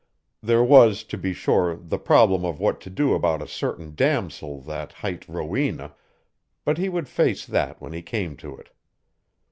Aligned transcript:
There 0.41 0.63
was, 0.63 1.03
to 1.03 1.15
be 1.15 1.31
sure, 1.31 1.75
the 1.75 1.99
problem 1.99 2.43
of 2.43 2.59
what 2.59 2.81
to 2.81 2.89
do 2.89 3.13
about 3.13 3.39
a 3.43 3.47
certain 3.47 3.93
damosel 3.93 4.59
that 4.61 4.93
hight 4.93 5.29
Rowena, 5.29 5.93
but 6.65 6.79
he 6.79 6.89
would 6.89 7.07
face 7.07 7.45
that 7.45 7.79
when 7.79 7.93
he 7.93 8.01
came 8.01 8.35
to 8.37 8.57
it. 8.57 8.69